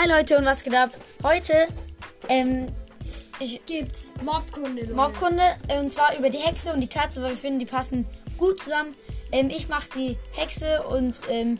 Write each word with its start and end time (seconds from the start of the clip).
Hi 0.00 0.08
Leute 0.08 0.38
und 0.38 0.44
was 0.44 0.62
geht 0.62 0.76
ab? 0.76 0.90
Heute 1.24 1.66
ähm, 2.28 2.68
ich, 3.40 3.60
Gibt's 3.66 4.12
Mobkunde. 4.22 4.82
Leute. 4.82 4.94
Mobkunde 4.94 5.42
äh, 5.66 5.80
und 5.80 5.90
zwar 5.90 6.16
über 6.16 6.30
die 6.30 6.38
Hexe 6.38 6.72
und 6.72 6.80
die 6.80 6.86
Katze, 6.86 7.20
weil 7.20 7.30
wir 7.30 7.36
finden, 7.36 7.58
die 7.58 7.66
passen 7.66 8.06
gut 8.36 8.62
zusammen. 8.62 8.94
Ähm, 9.32 9.50
ich 9.50 9.68
mache 9.68 9.88
die 9.96 10.16
Hexe 10.36 10.84
und 10.84 11.16
ähm, 11.28 11.58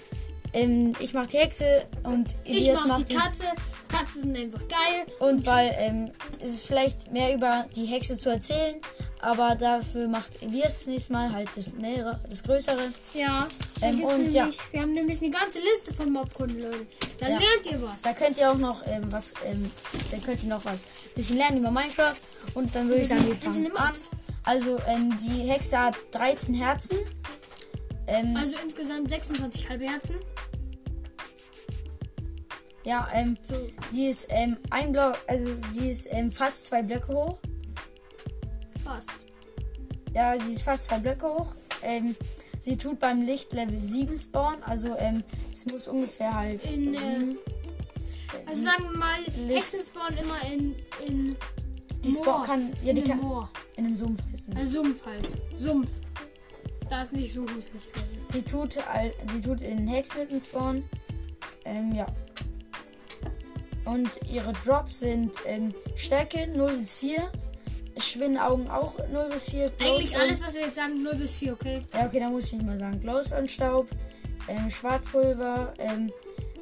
ähm, 0.53 0.93
ich 1.01 1.14
mache 1.14 1.27
die 1.27 1.39
Hexe 1.39 1.85
und 2.05 2.37
Ich 2.45 2.61
Elias 2.61 2.79
mach 2.82 2.98
macht 2.98 3.11
die 3.11 3.16
Katze. 3.16 3.45
Katzen 3.89 4.23
sind 4.23 4.37
einfach 4.37 4.62
geil. 4.68 5.07
Und 5.18 5.45
weil 5.45 5.75
ähm, 5.77 6.12
es 6.39 6.50
ist 6.50 6.66
vielleicht 6.68 7.11
mehr 7.11 7.34
über 7.34 7.66
die 7.75 7.86
Hexe 7.86 8.18
zu 8.18 8.29
erzählen, 8.29 8.77
aber 9.21 9.55
dafür 9.55 10.09
macht 10.09 10.43
Elias 10.43 10.79
das 10.79 10.87
nächste 10.87 11.12
Mal 11.12 11.32
halt 11.32 11.48
das 11.57 11.73
mehrere, 11.73 12.21
das 12.29 12.43
größere. 12.43 12.93
Ja. 13.14 13.46
Ähm, 13.82 14.03
und 14.05 14.17
nämlich, 14.18 14.35
ja. 14.35 14.48
wir 14.73 14.80
haben 14.82 14.93
nämlich 14.95 15.21
eine 15.22 15.31
ganze 15.31 15.58
Liste 15.61 15.93
von 15.94 16.13
Mobkunden, 16.13 16.61
Leute. 16.61 16.86
Da 17.18 17.27
Ja. 17.29 17.39
lernt 17.39 17.67
ihr 17.71 17.82
was. 17.82 18.03
Da 18.03 18.13
könnt 18.13 18.39
ihr 18.39 18.50
auch 18.50 18.58
noch 18.58 18.86
ähm, 18.86 19.11
was, 19.13 19.32
ähm, 19.44 19.71
da 20.11 20.18
könnt 20.18 20.43
ihr 20.43 20.49
noch 20.49 20.64
was 20.64 20.85
bisschen 21.14 21.36
lernen 21.36 21.58
über 21.58 21.71
Minecraft 21.71 22.14
und 22.54 22.75
dann 22.75 22.89
würde 22.89 23.03
ich 23.03 23.08
sagen, 23.08 23.27
wir 23.27 23.36
fangen 23.36 23.77
an. 23.77 23.94
Also 24.44 24.79
ähm, 24.86 25.17
die 25.19 25.49
Hexe 25.50 25.79
hat 25.79 25.96
13 26.13 26.55
Herzen. 26.55 26.99
Ähm, 28.07 28.36
Also 28.36 28.55
insgesamt 28.63 29.11
26 29.11 29.69
halbe 29.69 29.85
Herzen. 29.85 30.16
ja, 32.84 33.06
ähm, 33.12 33.36
So. 33.48 33.55
sie 33.91 34.08
ist 34.08 34.27
ähm, 34.30 34.56
ein 34.70 34.92
Block, 34.92 35.19
also 35.27 35.48
sie 35.72 35.91
ist 35.91 36.08
ähm, 36.11 36.33
fast 36.33 36.66
zwei 36.66 36.83
Blöcke 36.83 37.08
hoch. 37.12 37.39
Fast. 38.89 39.11
Ja, 40.15 40.39
sie 40.39 40.55
ist 40.55 40.62
fast 40.62 40.87
zwei 40.87 40.98
Blöcke 40.98 41.27
hoch. 41.28 41.55
Ähm, 41.83 42.17
sie 42.62 42.77
tut 42.77 42.98
beim 42.98 43.23
Licht 43.23 43.53
Level 43.53 43.81
7 43.81 44.17
spawnen, 44.19 44.62
also 44.64 44.97
ähm, 44.97 45.23
es 45.53 45.67
muss 45.70 45.87
ungefähr 45.89 46.34
halt 46.34 46.64
In, 46.64 46.95
äh, 46.95 46.98
Also 48.47 48.62
sagen 48.62 48.84
wir 48.91 48.98
mal, 48.98 49.20
Licht. 49.47 49.58
Hexen 49.58 49.80
spawnen 49.83 50.19
immer 50.19 50.53
in, 50.53 50.75
in 51.06 51.36
die 52.03 52.12
spawn 52.12 52.42
kann, 52.45 52.72
ja, 52.83 52.92
die 52.95 53.00
in 53.00 53.11
einem 53.11 53.20
kann 53.20 53.28
Moor. 53.28 53.50
in 53.77 53.84
einem 53.86 53.97
Sumpf 53.97 54.22
heißen. 54.33 54.56
Also 54.56 54.72
Sumpf 54.83 55.05
halt. 55.06 55.28
Sumpf. 55.56 55.91
Da 56.89 57.02
ist 57.02 57.12
nicht 57.12 57.34
so 57.34 57.42
hohes 57.42 57.70
Lichtlevel. 57.73 58.19
Sie 58.33 58.42
tut, 58.42 58.78
al- 58.89 59.12
sie 59.34 59.41
tut 59.42 59.61
in 59.61 59.86
Hexenhütten 59.86 60.41
spawnen. 60.41 60.84
Ähm, 61.67 61.95
ja. 61.95 62.06
Und 63.84 64.08
ihre 64.30 64.52
Drops 64.64 65.00
sind 65.00 65.33
ähm, 65.45 65.75
Stärke 65.97 66.47
0 66.48 66.78
bis 66.78 66.95
4. 66.95 67.30
Schwinnaugen 68.00 68.68
auch 68.70 68.94
0 69.10 69.28
bis 69.30 69.50
4. 69.50 69.64
Eigentlich 69.80 70.10
Glowstone- 70.12 70.18
alles, 70.20 70.42
was 70.42 70.54
wir 70.54 70.62
jetzt 70.62 70.77
sagen, 70.77 71.02
0 71.02 71.14
bis 71.16 71.34
4, 71.36 71.52
okay? 71.52 71.82
Ja, 71.92 72.06
okay, 72.06 72.20
da 72.20 72.28
muss 72.30 72.46
ich 72.46 72.52
nicht 72.55 72.66
mal 72.66 72.78
sagen. 72.78 73.00
Glowstone-Staub, 73.00 73.86
ähm, 74.48 74.70
Schwarzpulver, 74.70 75.74
ähm, 75.78 76.12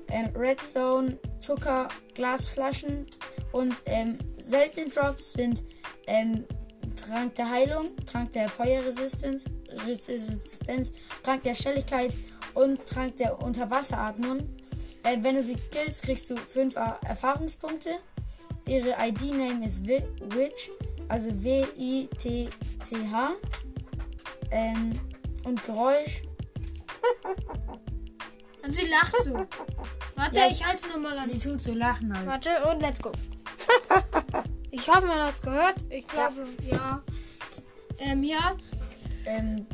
ähm, 0.09 0.27
Redstone, 0.37 1.19
Zucker, 1.41 1.89
Glasflaschen 2.15 3.07
und 3.53 3.75
ähm, 3.87 4.19
seltene 4.41 4.89
Drops 4.91 5.33
sind 5.35 5.63
ähm, 6.07 6.45
Trank 6.97 7.35
der 7.35 7.51
Heilung, 7.51 7.89
Trank 8.07 8.33
der 8.33 8.49
Feuerresistenz, 8.49 9.47
Resistenz, 9.87 10.93
Trank 11.23 11.43
der 11.43 11.55
Schnelligkeit 11.55 12.15
und 12.55 12.85
Trank 12.87 13.17
der 13.19 13.41
Unterwasseratmung. 13.43 14.39
Äh, 15.03 15.19
wenn 15.23 15.37
du 15.37 15.43
sie 15.43 15.57
killst, 15.71 16.03
kriegst 16.03 16.31
du 16.31 16.37
5 16.37 16.77
Erfahrungspunkte. 16.77 17.91
Ihre 18.69 18.95
ID-Name 18.99 19.67
ist 19.67 19.87
Wi- 19.87 20.03
Witch, 20.35 20.71
also 21.09 21.29
W-I-T-C-H. 21.43 23.31
Ähm, 24.51 25.01
und 25.45 25.65
Geräusch. 25.65 26.23
Also 28.63 28.81
sie 28.81 28.89
lacht 28.89 29.15
so. 29.23 29.47
Warte, 30.17 30.37
Ja, 30.37 30.49
ich 30.51 30.67
halte 30.67 30.83
sie 30.83 30.89
nochmal 30.89 31.17
an. 31.17 31.31
Sie 31.31 31.49
tut 31.49 31.63
so 31.63 31.73
lachen 31.73 32.13
halt. 32.17 32.27
Warte 32.27 32.51
und 32.69 32.81
let's 32.81 33.01
go. 33.01 33.13
Ich 34.73 34.89
hoffe, 34.89 35.07
man 35.07 35.19
hat 35.23 35.35
es 35.35 35.41
gehört. 35.41 35.77
Ich 35.89 36.07
glaube, 36.09 36.45
ja. 36.69 37.01
Ähm, 38.01 38.25
ja. 38.25 38.57
Ähm, 39.25 39.67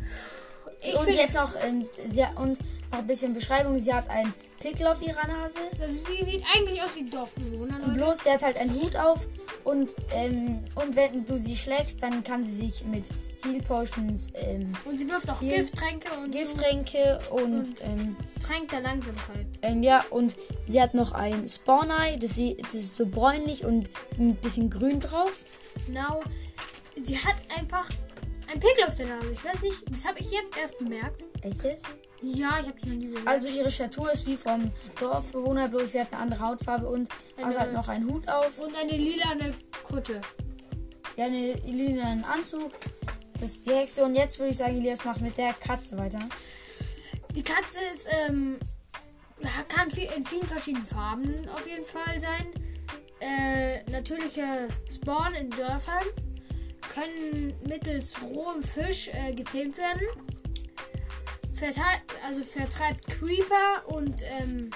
Ich 0.83 0.95
und 0.95 1.09
jetzt 1.09 1.35
noch, 1.35 1.55
ähm, 1.65 1.89
sie, 2.11 2.23
und 2.37 2.59
noch 2.91 2.99
ein 2.99 3.07
bisschen 3.07 3.33
Beschreibung. 3.33 3.79
Sie 3.79 3.93
hat 3.95 4.09
einen 4.11 4.35
Pickel 4.61 4.87
auf 4.87 5.01
ihrer 5.01 5.27
Nase. 5.27 5.59
Also 5.81 5.95
sie 5.95 6.23
sieht 6.23 6.45
eigentlich 6.55 6.81
aus 6.83 6.95
wie 6.95 7.09
Dorfbewohner, 7.09 7.81
Und 7.83 7.95
bloß, 7.95 8.19
sie 8.25 8.31
hat 8.31 8.43
halt 8.43 8.59
einen 8.59 8.75
Hut 8.75 8.95
auf. 8.95 9.27
Und, 9.65 9.91
ähm, 10.15 10.65
und 10.75 10.97
wenn 10.97 11.25
du 11.25 11.37
sie 11.39 11.57
schlägst, 11.57 12.03
dann 12.03 12.23
kann 12.25 12.45
sie 12.45 12.55
sich 12.67 12.85
mit 12.85 13.05
Heal 13.45 13.63
Potions, 13.63 14.31
ähm, 14.35 14.73
Und 14.85 14.99
sie 14.99 15.09
wirft 15.09 15.31
auch. 15.31 15.41
Gifttränke 15.41 16.09
und 16.23 16.33
Gifttränke 16.33 17.19
und, 17.31 17.43
Und- 17.61 17.81
ähm, 17.83 18.17
so 18.41 18.47
Trank 18.49 18.69
der 18.71 18.81
Langsamkeit. 18.81 19.47
ähm, 19.63 19.83
ja, 19.83 20.05
und 20.11 20.35
sie 20.67 20.81
hat 20.83 20.95
noch 20.95 21.13
ein 21.13 21.49
Spawn-Eye. 21.49 22.19
Das, 22.19 22.35
sie- 22.35 22.57
das 22.61 22.75
ist 22.75 22.97
so 22.97 23.07
bräunlich 23.07 23.65
und 23.65 23.89
ein 24.19 24.35
bisschen 24.37 24.69
grün 24.69 24.99
drauf. 25.01 25.45
Genau. 25.87 26.21
Sie 27.03 27.17
hat 27.17 27.37
einfach 27.59 27.89
einen 28.51 28.61
Pickel 28.61 28.85
auf 28.89 28.97
der 28.97 29.07
Nase. 29.07 29.31
Ich 29.31 29.45
weiß 29.45 29.63
nicht, 29.63 29.77
das 29.91 30.07
habe 30.07 30.19
ich 30.19 30.31
jetzt 30.31 30.57
erst 30.61 30.79
bemerkt. 30.79 31.23
Echtes? 31.43 31.83
Ja, 32.23 32.59
ich 32.61 32.67
habe 32.69 32.75
es 32.79 32.85
noch 32.85 32.93
nie 32.95 33.07
bemerkt. 33.07 33.27
Also 33.29 33.49
ihre 33.49 33.71
Statur 33.71 34.13
ist 34.13 34.27
wie 34.27 34.37
vom 34.37 34.71
Dorfbewohner, 35.01 35.69
bloß 35.69 35.93
sie 35.93 36.01
hat 36.01 36.13
eine 36.13 36.23
andere 36.23 36.41
Hautfarbe 36.47 36.89
und 36.89 37.09
Eine- 37.37 37.47
also 37.47 37.59
hat 37.59 37.73
noch 37.73 37.89
einen 37.89 38.09
Hut 38.09 38.29
auf. 38.29 38.59
und 38.59 38.77
eine 38.81 38.93
lilane 38.97 39.53
Kutte. 39.83 40.21
Ja, 41.17 41.25
einen 41.27 41.57
lilanen 41.67 42.25
Anzug. 42.25 42.73
Das 43.35 43.51
ist 43.53 43.67
die 43.67 43.71
Hexe. 43.75 44.05
Und 44.05 44.15
jetzt 44.15 44.39
würde 44.39 44.53
ich 44.53 44.57
sagen, 44.57 44.77
Elias 44.77 45.05
macht 45.05 45.21
mit 45.21 45.37
der 45.37 45.53
Katze 45.55 45.99
weiter. 45.99 46.21
Die 47.35 47.43
Katze 47.43 47.79
ist, 47.93 48.09
ähm, 48.29 48.59
kann 49.69 49.89
in 49.91 50.25
vielen 50.25 50.47
verschiedenen 50.47 50.87
Farben 50.87 51.49
auf 51.49 51.67
jeden 51.67 51.85
Fall 51.85 52.21
sein. 52.21 52.47
Äh, 53.21 53.83
natürliche 53.91 54.69
Spawn 54.95 55.35
in 55.35 55.51
Dörfern 55.51 56.05
können 56.95 57.55
mittels 57.67 58.17
rohem 58.23 58.63
Fisch 58.63 59.09
äh, 59.13 59.33
gezähmt 59.33 59.77
werden. 59.77 60.07
Also 62.27 62.43
vertreibt 62.43 63.07
Creeper 63.07 63.85
und 63.87 64.23
ähm, 64.41 64.71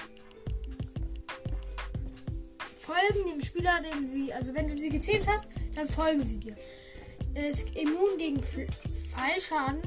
folgen 2.79 3.29
dem 3.29 3.41
Spieler, 3.41 3.81
dem 3.81 4.07
sie, 4.07 4.31
also 4.33 4.53
wenn 4.55 4.67
du 4.67 4.77
sie 4.77 4.89
gezähmt 4.89 5.27
hast, 5.27 5.49
dann 5.75 5.87
folgen 5.87 6.25
sie 6.25 6.39
dir. 6.39 6.55
Ist 7.35 7.69
immun 7.75 8.17
gegen 8.17 8.39
F 8.39 8.57
Fallschaden. 9.11 9.81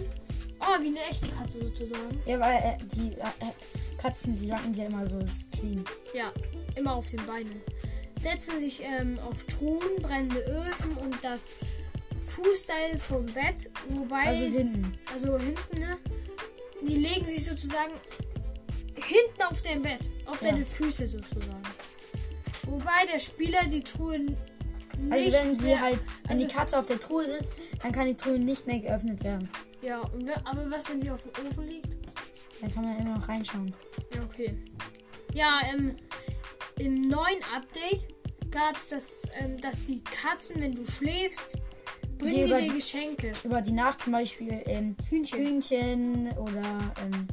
Oh, 0.60 0.82
wie 0.82 0.88
eine 0.88 1.00
echte 1.10 1.28
Katze 1.28 1.64
sozusagen. 1.64 2.20
Ja, 2.26 2.38
weil 2.38 2.56
äh, 2.58 2.76
die 2.94 3.12
äh, 3.12 3.96
Katzen, 3.96 4.38
die 4.38 4.48
sagen 4.48 4.74
ja 4.74 4.86
immer 4.86 5.06
so 5.06 5.18
clean. 5.52 5.82
Ja, 6.14 6.32
immer 6.76 6.94
auf 6.94 7.08
den 7.08 7.24
Beinen. 7.24 7.62
Setzen 8.18 8.58
sich 8.60 8.82
ähm, 8.82 9.18
auf 9.20 9.44
Truhen, 9.44 10.02
brennende 10.02 10.40
Öfen 10.40 10.96
und 10.98 11.16
das 11.22 11.56
Fußteil 12.26 12.98
vom 12.98 13.24
Bett, 13.26 13.70
wobei, 13.88 14.26
Also 14.26 14.44
hinten. 14.44 14.98
also 15.12 15.38
hinten, 15.38 15.80
ne? 15.80 15.96
Die 16.82 16.96
legen 16.96 17.26
sich 17.26 17.44
sozusagen 17.44 17.92
hinten 18.94 19.42
auf 19.48 19.60
dein 19.62 19.82
Bett, 19.82 20.10
auf 20.26 20.40
Ja. 20.42 20.50
deine 20.50 20.64
Füße 20.64 21.06
sozusagen. 21.06 21.62
Wobei 22.66 23.06
der 23.12 23.18
Spieler 23.18 23.64
die 23.66 23.82
Truhen 23.82 24.36
nicht 24.98 25.12
Also 25.12 25.32
wenn 25.32 25.58
sie 25.58 25.64
mehr, 25.66 25.80
halt, 25.80 26.04
wenn 26.24 26.30
also- 26.32 26.46
die 26.46 26.52
Katze 26.52 26.78
auf 26.78 26.86
der 26.86 27.00
Truhe 27.00 27.26
sitzt, 27.26 27.54
dann 27.82 27.92
kann 27.92 28.06
die 28.06 28.16
Truhe 28.16 28.38
nicht 28.38 28.66
mehr 28.66 28.78
geöffnet 28.80 29.22
werden. 29.24 29.48
Ja, 29.82 30.00
und 30.00 30.26
we- 30.26 30.46
aber 30.46 30.70
was, 30.70 30.88
wenn 30.90 31.00
sie 31.00 31.10
auf 31.10 31.22
dem 31.22 31.46
Ofen 31.46 31.66
liegt? 31.66 31.88
Dann 32.60 32.72
kann 32.74 32.84
man 32.84 32.98
immer 32.98 33.16
noch 33.16 33.28
reinschauen. 33.28 33.74
Ja, 34.14 34.20
Okay. 34.24 34.54
Ja, 35.32 35.60
ähm, 35.72 35.96
im 36.78 37.02
neuen 37.08 37.40
Update 37.54 38.06
gab 38.50 38.76
es 38.76 38.88
das, 38.88 39.22
ähm, 39.40 39.58
dass 39.60 39.86
die 39.86 40.02
Katzen, 40.04 40.60
wenn 40.60 40.74
du 40.74 40.84
schläfst, 40.90 41.46
bringen 42.20 42.34
Die 42.34 42.42
über 42.42 42.74
Geschenke. 42.74 43.32
Über 43.44 43.60
die 43.60 43.72
Nacht 43.72 44.02
zum 44.02 44.12
Beispiel 44.12 44.62
ähm, 44.66 44.96
Hühnchen. 45.08 45.38
Hühnchen 45.38 46.30
oder 46.38 46.92
ähm, 47.04 47.28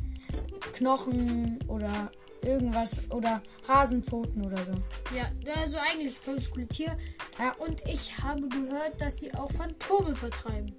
Knochen 0.73 1.59
oder 1.67 2.11
irgendwas 2.43 2.99
oder 3.11 3.41
Hasenpfoten 3.67 4.45
oder 4.45 4.63
so. 4.63 4.73
Ja, 5.15 5.29
also 5.55 5.77
eigentlich 5.77 6.17
voll 6.17 6.35
das 6.37 6.49
coole 6.49 6.67
Tier. 6.67 6.97
Ja. 7.37 7.53
Und 7.59 7.81
ich 7.85 8.17
habe 8.23 8.47
gehört, 8.47 9.01
dass 9.01 9.17
sie 9.17 9.33
auch 9.33 9.51
Phantome 9.51 10.15
vertreiben. 10.15 10.73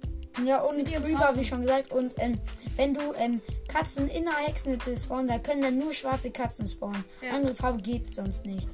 Ja, 0.45 0.61
und 0.61 0.87
Farben. 0.87 1.39
wie 1.39 1.43
schon 1.43 1.61
gesagt. 1.61 1.91
Und 1.91 2.13
ähm, 2.17 2.35
wenn 2.75 2.93
du 2.93 3.01
ähm, 3.17 3.41
Katzen 3.67 4.07
in 4.09 4.27
einer 4.27 4.37
Hexenhütte 4.37 4.95
spawnen, 4.95 5.27
da 5.27 5.39
können 5.39 5.61
dann 5.61 5.77
nur 5.77 5.93
schwarze 5.93 6.31
Katzen 6.31 6.67
spawnen. 6.67 7.03
Ja. 7.21 7.31
Andere 7.33 7.55
Farbe 7.55 7.81
geht 7.81 8.13
sonst 8.13 8.45
nicht. 8.45 8.69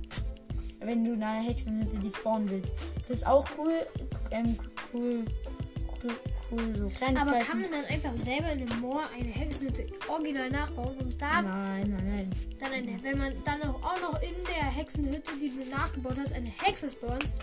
Wenn 0.86 1.04
du 1.04 1.14
in 1.14 1.24
einer 1.24 1.42
Hexenhütte 1.44 1.98
die 1.98 2.10
spawnen 2.10 2.50
willst. 2.50 2.74
Das 3.08 3.18
ist 3.18 3.28
auch 3.28 3.46
cool. 3.58 3.74
Ähm, 4.32 4.58
cool, 4.94 5.26
cool, 6.04 6.12
cool, 6.52 6.76
so 6.76 6.88
Kleinigkeiten. 6.90 7.18
Aber 7.30 7.40
kann 7.40 7.62
man 7.62 7.72
dann 7.72 7.86
einfach 7.86 8.14
selber 8.14 8.52
in 8.52 8.66
dem 8.66 8.80
Moor 8.80 9.04
eine 9.18 9.30
Hexenhütte 9.30 9.88
original 10.08 10.50
nachbauen 10.50 10.98
und 10.98 11.22
da 11.22 11.42
Nein, 11.42 11.90
nein, 11.90 12.06
nein. 12.08 12.32
dann 12.60 12.72
eine, 12.72 13.04
wenn 13.04 13.18
man 13.18 13.34
dann 13.44 13.62
auch, 13.64 14.02
noch 14.02 14.22
in 14.22 14.36
der 14.46 14.66
Hexenhütte, 14.66 15.32
die 15.42 15.50
du 15.50 15.70
nachgebaut 15.70 16.16
hast, 16.20 16.34
eine 16.34 16.50
Hexe 16.64 16.90
spawnst 16.90 17.40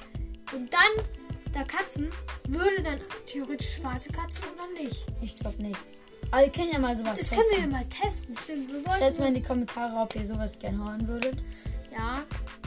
und 0.54 0.72
dann 0.72 1.04
da 1.52 1.64
Katzen, 1.64 2.10
würde 2.48 2.82
dann 2.82 2.98
theoretisch 3.26 3.74
schwarze 3.76 4.10
Katzen 4.12 4.44
oder 4.54 4.82
nicht? 4.82 5.04
Ich 5.20 5.36
glaube 5.36 5.60
nicht. 5.62 5.78
Aber 6.30 6.44
ihr 6.44 6.50
könnt 6.50 6.72
ja 6.72 6.78
mal 6.78 6.96
sowas 6.96 7.18
Das 7.18 7.28
testen. 7.28 7.38
können 7.38 7.50
wir 7.50 7.60
ja 7.60 7.66
mal 7.78 7.84
testen, 7.90 8.36
stimmt. 8.38 8.72
Wir 8.72 8.82
Schreibt 8.90 9.18
mal 9.18 9.28
in 9.28 9.34
die 9.34 9.42
Kommentare, 9.42 9.94
ob 10.00 10.14
ihr 10.16 10.26
sowas 10.26 10.58
gerne 10.58 10.78
hören 10.78 11.06
würdet. 11.06 11.42
Ja, 11.92 12.22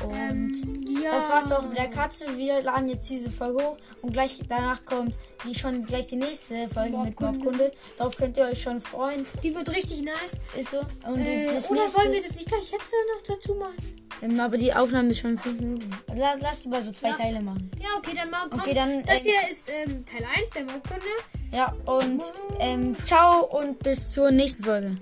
Und 0.07 1.01
ja. 1.01 1.11
das 1.11 1.29
war's 1.29 1.51
auch 1.51 1.63
mit 1.63 1.77
der 1.77 1.89
Katze. 1.89 2.25
Wir 2.37 2.61
laden 2.61 2.89
jetzt 2.89 3.09
diese 3.09 3.29
Folge 3.29 3.63
hoch 3.63 3.77
und 4.01 4.13
gleich 4.13 4.39
danach 4.47 4.85
kommt 4.85 5.17
die 5.47 5.57
schon 5.57 5.85
gleich 5.85 6.07
die 6.07 6.15
nächste 6.15 6.69
Folge 6.69 6.97
mit 6.97 7.19
Mobkunde. 7.19 7.39
Mobkunde. 7.39 7.71
Darauf 7.97 8.17
könnt 8.17 8.37
ihr 8.37 8.45
euch 8.45 8.61
schon 8.61 8.81
freuen. 8.81 9.25
Die 9.43 9.55
wird 9.55 9.69
richtig 9.69 10.01
nice. 10.01 10.39
Ist 10.57 10.71
so. 10.71 10.77
Äh, 10.77 11.11
oder 11.11 11.17
nächste, 11.17 11.69
wollen 11.69 12.11
wir 12.11 12.21
das 12.21 12.35
nicht 12.35 12.47
gleich 12.47 12.71
jetzt 12.71 12.93
noch 13.15 13.35
dazu 13.35 13.55
machen? 13.55 13.75
Ähm, 14.21 14.39
aber 14.39 14.57
die 14.57 14.73
Aufnahme 14.73 15.09
ist 15.09 15.19
schon 15.19 15.37
fünf 15.37 15.59
Minuten. 15.59 15.89
Lass, 16.15 16.41
lass 16.41 16.65
über 16.65 16.81
so 16.81 16.91
zwei 16.91 17.09
Lass- 17.09 17.17
Teile 17.17 17.41
machen. 17.41 17.69
Ja, 17.79 17.89
okay, 17.97 18.11
dann 18.15 18.29
mal. 18.29 18.47
Komm. 18.49 18.59
Okay, 18.61 18.73
dann, 18.73 19.03
das 19.05 19.17
ähm, 19.17 19.23
hier 19.23 19.49
ist 19.49 19.69
ähm, 19.69 20.05
Teil 20.05 20.25
1 20.37 20.51
der 20.51 20.63
Mobkunde. 20.63 21.05
Ja, 21.51 21.75
und 21.85 22.21
ähm, 22.59 22.95
ciao 23.05 23.45
und 23.45 23.79
bis 23.79 24.11
zur 24.11 24.31
nächsten 24.31 24.63
Folge. 24.63 24.97